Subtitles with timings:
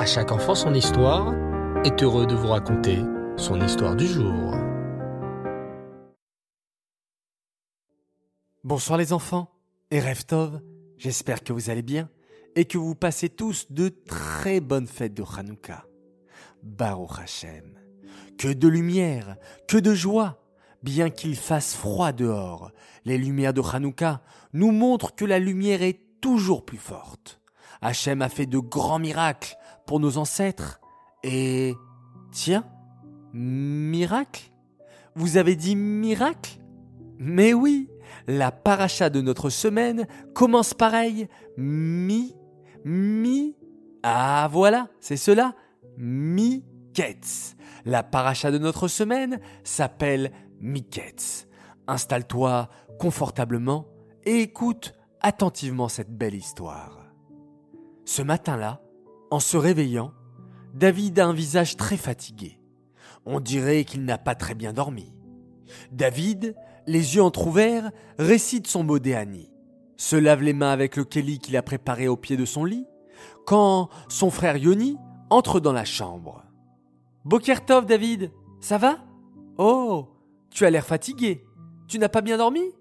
[0.00, 1.34] À chaque enfant son histoire
[1.84, 3.00] est heureux de vous raconter
[3.36, 4.54] son histoire du jour.
[8.64, 9.50] Bonsoir les enfants
[9.90, 10.62] et Reftov,
[10.96, 12.08] j'espère que vous allez bien
[12.56, 15.84] et que vous passez tous de très bonnes fêtes de Hanouka.
[16.62, 17.78] Baruch Hashem.
[18.38, 19.36] Que de lumière,
[19.68, 20.42] que de joie,
[20.82, 22.72] bien qu'il fasse froid dehors.
[23.04, 24.22] Les lumières de Hanouka
[24.54, 27.39] nous montrent que la lumière est toujours plus forte.
[27.82, 29.56] Hachem a fait de grands miracles
[29.86, 30.80] pour nos ancêtres.
[31.22, 31.74] Et...
[32.32, 32.64] Tiens,
[33.32, 34.52] miracle?
[35.16, 36.60] Vous avez dit miracle?
[37.18, 37.90] Mais oui,
[38.26, 41.28] la paracha de notre semaine commence pareil.
[41.56, 42.36] Mi,
[42.84, 43.56] mi...
[44.02, 45.54] Ah voilà, c'est cela.
[45.98, 47.56] Miketz.
[47.84, 51.46] La paracha de notre semaine s'appelle Miketz.
[51.86, 52.68] Installe-toi
[52.98, 53.86] confortablement
[54.24, 56.99] et écoute attentivement cette belle histoire.
[58.10, 58.80] Ce matin-là,
[59.30, 60.12] en se réveillant,
[60.74, 62.58] David a un visage très fatigué.
[63.24, 65.14] On dirait qu'il n'a pas très bien dormi.
[65.92, 66.56] David,
[66.88, 69.52] les yeux entr'ouverts, récite son modéani,
[69.96, 72.84] se lave les mains avec le kéli qu'il a préparé au pied de son lit,
[73.46, 74.96] quand son frère Yoni
[75.30, 76.42] entre dans la chambre.
[77.24, 78.96] Bokertov, David, ça va?
[79.56, 80.08] Oh,
[80.50, 81.46] tu as l'air fatigué.
[81.86, 82.72] Tu n'as pas bien dormi?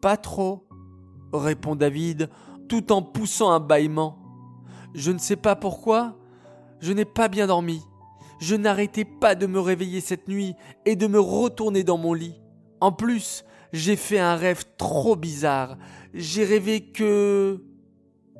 [0.00, 0.66] Pas trop,
[1.34, 2.30] répond David
[2.66, 4.18] tout en poussant un bâillement.
[4.94, 6.16] Je ne sais pas pourquoi,
[6.80, 7.82] je n'ai pas bien dormi.
[8.38, 12.40] Je n'arrêtais pas de me réveiller cette nuit et de me retourner dans mon lit.
[12.80, 15.76] En plus, j'ai fait un rêve trop bizarre.
[16.12, 17.62] J'ai rêvé que...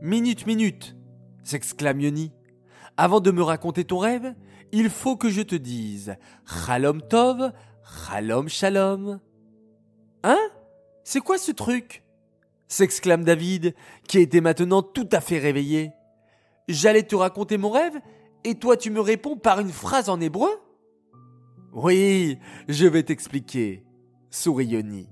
[0.02, 0.96] Minute, minute,
[1.42, 2.32] s'exclame Yoni.
[2.98, 4.34] Avant de me raconter ton rêve,
[4.72, 7.52] il faut que je te dise Chalom Tov,
[8.06, 9.20] Chalom Shalom.
[10.22, 10.38] Hein?
[11.04, 12.05] C'est quoi ce truc?
[12.68, 13.74] S'exclame David,
[14.08, 15.92] qui était maintenant tout à fait réveillé.
[16.68, 18.00] J'allais te raconter mon rêve,
[18.44, 20.50] et toi tu me réponds par une phrase en hébreu?
[21.72, 23.84] Oui, je vais t'expliquer,
[24.30, 25.08] sourit Yoni.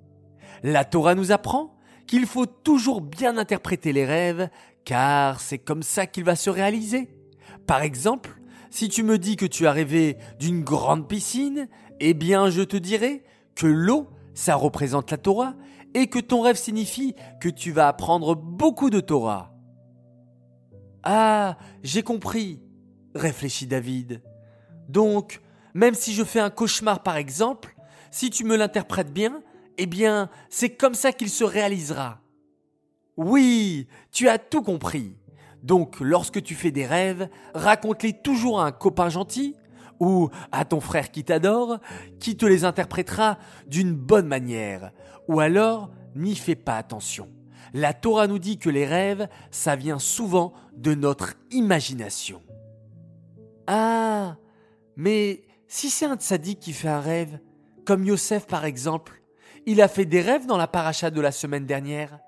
[0.62, 1.76] La Torah nous apprend
[2.06, 4.48] qu'il faut toujours bien interpréter les rêves,
[4.84, 7.10] car c'est comme ça qu'il va se réaliser.
[7.66, 11.68] Par exemple, si tu me dis que tu as rêvé d'une grande piscine,
[12.00, 15.54] eh bien je te dirai que l'eau, ça représente la Torah,
[15.94, 19.54] et que ton rêve signifie que tu vas apprendre beaucoup de Torah.
[21.02, 22.62] Ah, j'ai compris,
[23.14, 24.22] réfléchit David.
[24.88, 25.40] Donc,
[25.74, 27.76] même si je fais un cauchemar par exemple,
[28.10, 29.42] si tu me l'interprètes bien,
[29.78, 32.20] eh bien, c'est comme ça qu'il se réalisera.
[33.16, 35.16] Oui, tu as tout compris.
[35.62, 39.56] Donc, lorsque tu fais des rêves, raconte-les toujours à un copain gentil
[40.00, 41.78] ou à ton frère qui t'adore,
[42.20, 44.92] qui te les interprétera d'une bonne manière.
[45.28, 47.28] Ou alors, n'y fais pas attention.
[47.72, 52.40] La Torah nous dit que les rêves, ça vient souvent de notre imagination.
[53.66, 54.36] Ah,
[54.96, 57.40] mais si c'est un tzaddik qui fait un rêve,
[57.84, 59.20] comme Yosef par exemple,
[59.66, 62.20] il a fait des rêves dans la paracha de la semaine dernière.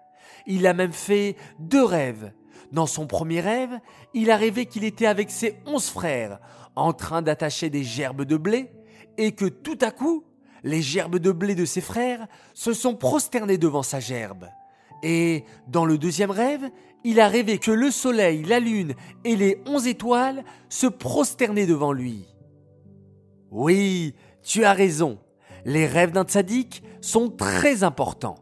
[0.46, 2.32] Il a même fait deux rêves.
[2.72, 3.78] Dans son premier rêve,
[4.14, 6.40] il a rêvé qu'il était avec ses onze frères,
[6.74, 8.70] en train d'attacher des gerbes de blé,
[9.18, 10.24] et que tout à coup,
[10.62, 14.48] les gerbes de blé de ses frères se sont prosternées devant sa gerbe.
[15.02, 16.68] Et dans le deuxième rêve,
[17.04, 18.94] il a rêvé que le soleil, la lune
[19.24, 22.26] et les onze étoiles se prosternaient devant lui.
[23.50, 25.18] Oui, tu as raison,
[25.64, 28.38] les rêves d'un tzaddik sont très importants.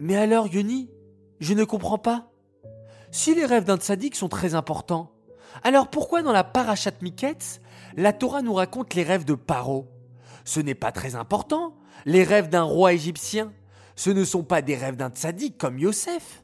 [0.00, 0.90] Mais alors, Yoni,
[1.38, 2.30] je ne comprends pas.
[3.14, 5.12] Si les rêves d'un tzaddik sont très importants,
[5.62, 7.60] alors pourquoi dans la Parashat Miketz,
[7.96, 9.88] la Torah nous raconte les rêves de Paro?
[10.44, 11.76] Ce n'est pas très important.
[12.06, 13.52] Les rêves d'un roi égyptien,
[13.94, 16.42] ce ne sont pas des rêves d'un tzaddik comme Yosef.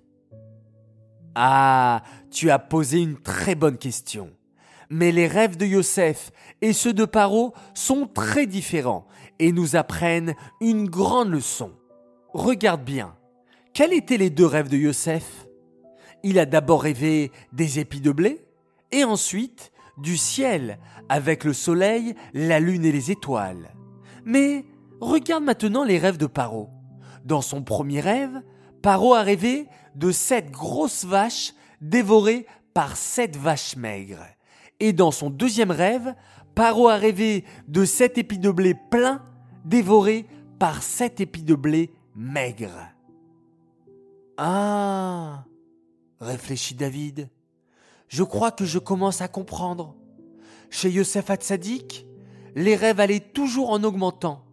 [1.35, 4.31] Ah, tu as posé une très bonne question.
[4.91, 6.31] Mais les rêves de Yosef
[6.63, 9.09] et ceux de Paro sont très différents
[9.41, 11.73] et nous apprennent une grande leçon.
[12.33, 13.17] Regarde bien.
[13.75, 15.49] Quels étaient les deux rêves de Yosef?
[16.23, 18.45] Il a d'abord rêvé des épis de blé,
[18.93, 20.79] et ensuite du ciel,
[21.09, 23.75] avec le soleil, la lune et les étoiles.
[24.25, 24.65] Mais
[25.01, 26.71] regarde maintenant les rêves de Paro.
[27.25, 28.43] Dans son premier rêve,
[28.83, 34.27] Paro a rêvé de sept grosses vaches dévorées par sept vaches maigres.
[34.79, 36.15] Et dans son deuxième rêve,
[36.55, 39.23] Paro a rêvé de sept épis de blé pleins
[39.65, 40.27] dévorés
[40.59, 42.89] par sept épis de blé maigres.
[44.39, 45.45] Ah
[46.21, 47.29] réfléchit David.
[48.09, 49.97] Je crois que je commence à comprendre.
[50.69, 52.07] Chez Yosef Hatzadik,
[52.55, 54.45] les rêves allaient toujours en augmentant.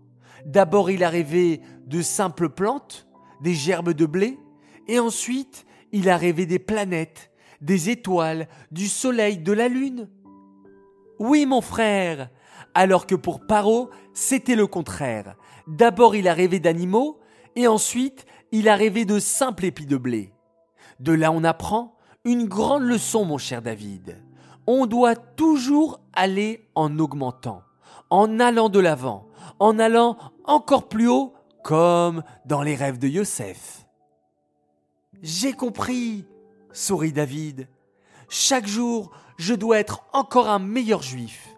[0.46, 3.08] D'abord, il a rêvé de simples plantes,
[3.42, 4.40] des gerbes de blé,
[4.88, 7.32] et ensuite, il a rêvé des planètes,
[7.62, 10.10] des étoiles, du soleil, de la lune
[11.20, 12.30] Oui, mon frère,
[12.74, 15.36] alors que pour Paro, c'était le contraire.
[15.68, 17.20] D'abord il a rêvé d'animaux,
[17.56, 20.32] et ensuite il a rêvé de simples épis de blé.
[21.00, 24.22] De là on apprend une grande leçon, mon cher David.
[24.66, 27.62] On doit toujours aller en augmentant,
[28.10, 29.28] en allant de l'avant,
[29.60, 31.34] en allant encore plus haut,
[31.64, 33.86] comme dans les rêves de Yosef.
[35.22, 36.26] J'ai compris,
[36.74, 37.70] sourit David.
[38.30, 41.56] Chaque jour, je dois être encore un meilleur juif.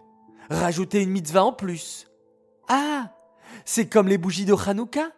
[0.50, 2.06] Rajouter une mitzvah en plus.
[2.68, 3.12] Ah,
[3.64, 5.10] c'est comme les bougies de Hanouka.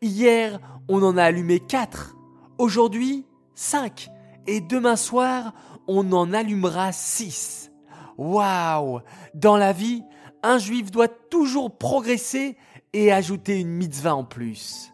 [0.00, 2.14] Hier, on en a allumé quatre.
[2.58, 4.10] Aujourd'hui, cinq.
[4.46, 5.52] Et demain soir,
[5.86, 7.70] on en allumera six.
[8.18, 9.00] Waouh
[9.34, 10.02] Dans la vie,
[10.42, 12.56] un juif doit toujours progresser
[12.92, 14.92] et ajouter une mitzvah en plus.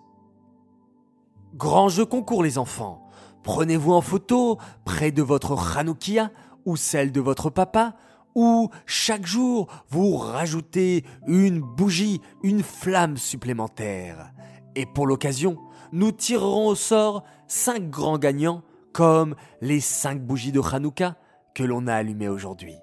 [1.55, 3.09] Grand jeu concours les enfants.
[3.43, 6.31] Prenez-vous en photo près de votre Hanoukia
[6.67, 7.97] ou celle de votre papa
[8.35, 14.33] ou chaque jour vous rajoutez une bougie, une flamme supplémentaire.
[14.77, 15.59] Et pour l'occasion,
[15.93, 18.63] nous tirerons au sort cinq grands gagnants
[18.93, 21.17] comme les cinq bougies de Hanouka
[21.55, 22.75] que l'on a allumées aujourd'hui.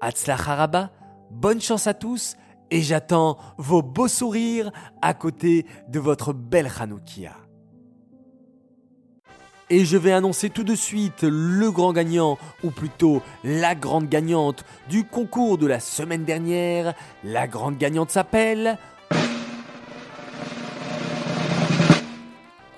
[0.00, 0.90] Atzlach Haraba,
[1.30, 2.36] bonne chance à tous
[2.70, 4.70] et j'attends vos beaux sourires
[5.02, 7.32] à côté de votre belle Hanoukia.
[9.70, 14.64] Et je vais annoncer tout de suite le grand gagnant, ou plutôt la grande gagnante
[14.90, 16.94] du concours de la semaine dernière.
[17.24, 18.78] La grande gagnante s'appelle...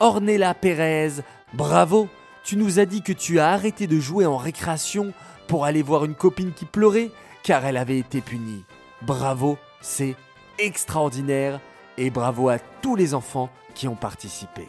[0.00, 1.22] Ornella Pérez.
[1.54, 2.08] Bravo,
[2.44, 5.12] tu nous as dit que tu as arrêté de jouer en récréation
[5.46, 7.10] pour aller voir une copine qui pleurait
[7.42, 8.64] car elle avait été punie.
[9.02, 10.16] Bravo, c'est
[10.58, 11.60] extraordinaire
[11.96, 14.68] et bravo à tous les enfants qui ont participé.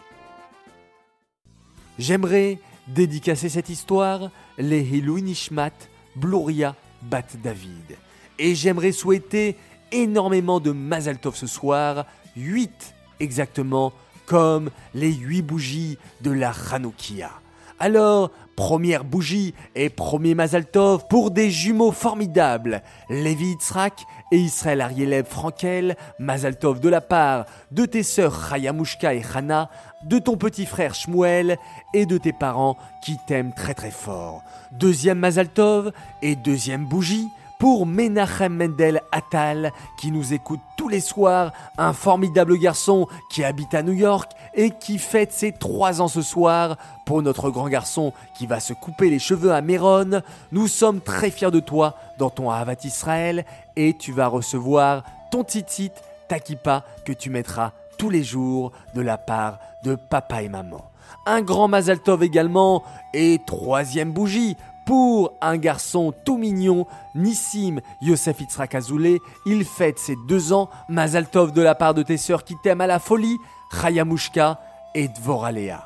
[1.97, 5.71] J'aimerais dédicacer cette histoire les Nishmat
[6.15, 7.97] Bluria Bat David.
[8.39, 9.57] Et j'aimerais souhaiter
[9.91, 13.93] énormément de Mazaltov ce soir, 8 exactement,
[14.27, 17.31] comme les 8 bougies de la Hanoukia.
[17.79, 25.25] Alors, première bougie et premier Mazaltov pour des jumeaux formidables, Lévi Itzrak et Israël Arielev
[25.27, 29.69] Frankel, Mazaltov de la part de tes sœurs Chayamushka et Hana,
[30.05, 31.57] de ton petit frère Shmuel
[31.93, 34.41] et de tes parents qui t'aiment très très fort.
[34.71, 35.91] Deuxième Mazaltov
[36.23, 37.27] et deuxième bougie
[37.59, 43.73] pour Menachem Mendel Attal qui nous écoute tous les soirs, un formidable garçon qui habite
[43.73, 46.77] à New York et qui fête ses trois ans ce soir.
[47.05, 50.21] Pour notre grand garçon qui va se couper les cheveux à Méron,
[50.51, 53.45] nous sommes très fiers de toi dans ton Havat Israël
[53.75, 55.91] et tu vas recevoir ton titit,
[56.27, 60.83] ta que tu mettras tous les jours de la part de papa et maman.
[61.25, 62.83] Un grand Mazal Tov également
[63.13, 64.55] et troisième bougie
[64.87, 71.29] pour un garçon tout mignon, Nissim Yosef Itzrak Azoulay, il fête ses deux ans, Mazal
[71.29, 73.37] Tov de la part de tes sœurs qui t'aiment à la folie,
[73.69, 74.61] Chayamushka
[74.95, 75.83] et Dvoralea.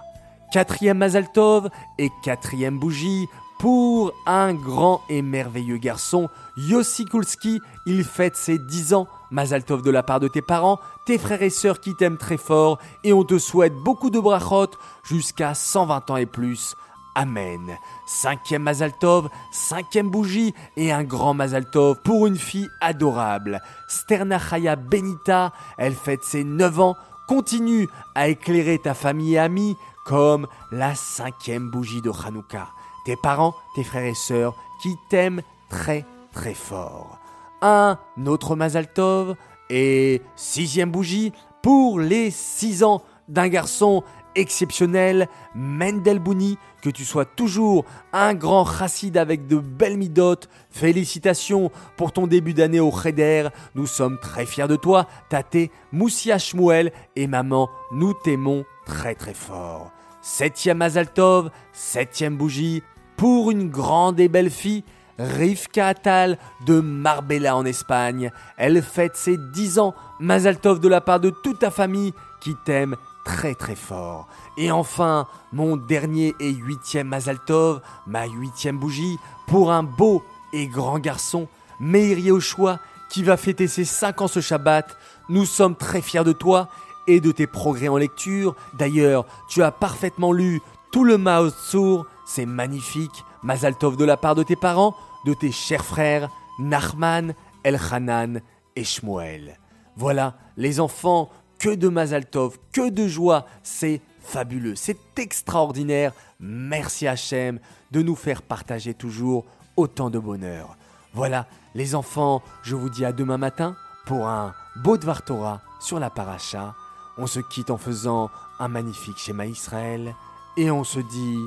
[0.53, 3.25] Quatrième Mazal Tov et quatrième bougie
[3.59, 9.89] pour un grand et merveilleux garçon, Yossi Kulski, il fête ses dix ans, Mazaltov de
[9.89, 13.23] la part de tes parents, tes frères et sœurs qui t'aiment très fort, et on
[13.23, 14.71] te souhaite beaucoup de brachot
[15.03, 16.75] jusqu'à 120 ans et plus.
[17.15, 17.77] Amen.
[18.05, 23.61] Cinquième Mazaltov, cinquième bougie et un grand Mazaltov pour une fille adorable.
[23.89, 26.95] Sternachaya Benita, elle fête ses 9 ans,
[27.27, 29.75] continue à éclairer ta famille et amis
[30.05, 32.69] comme la cinquième bougie de Hanouka.
[33.05, 37.19] Tes parents, tes frères et sœurs qui t'aiment très très fort.
[37.61, 39.35] Un autre Mazaltov
[39.69, 44.03] et sixième bougie pour les 6 ans d'un garçon
[44.35, 50.49] exceptionnel, Mendel Bouni, que tu sois toujours un grand chassid avec de belles midotes.
[50.69, 53.49] Félicitations pour ton début d'année au Cheder.
[53.75, 59.33] Nous sommes très fiers de toi, Tate, Moussia Shmuel et maman, nous t'aimons très très
[59.33, 59.91] fort.
[60.21, 62.83] Septième Azaltov, septième bougie,
[63.17, 64.83] pour une grande et belle fille,
[65.19, 68.31] Rivka Atal de Marbella en Espagne.
[68.57, 72.95] Elle fête ses 10 ans, Mazaltov de la part de toute ta famille qui t'aime
[73.23, 74.27] très très fort.
[74.57, 80.23] Et enfin, mon dernier et huitième Mazaltov, ma huitième bougie, pour un beau
[80.53, 81.47] et grand garçon,
[81.79, 84.97] Meir Yehoshua, qui va fêter ses 5 ans ce Shabbat.
[85.29, 86.69] Nous sommes très fiers de toi
[87.07, 88.55] et de tes progrès en lecture.
[88.73, 90.61] D'ailleurs, tu as parfaitement lu
[90.91, 93.23] tout le Mao Tsur, c'est magnifique.
[93.43, 98.41] Mazaltov de la part de tes parents, de tes chers frères, Nachman, Elchanan
[98.75, 99.57] et Shmuel.
[99.97, 101.29] Voilà, les enfants,
[101.61, 106.11] que de Mazaltov, que de joie, c'est fabuleux, c'est extraordinaire.
[106.39, 107.59] Merci Hachem
[107.91, 109.45] de nous faire partager toujours
[109.77, 110.75] autant de bonheur.
[111.13, 113.75] Voilà, les enfants, je vous dis à demain matin
[114.07, 116.73] pour un beau Dvar Torah sur la paracha.
[117.19, 120.15] On se quitte en faisant un magnifique schéma Israël
[120.57, 121.37] et on se dit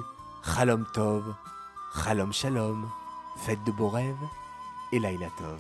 [0.45, 1.25] Chalom Tov,
[2.05, 2.87] Chalom Shalom,
[3.39, 4.15] faites de beaux rêves
[4.93, 5.59] et Laila Tov.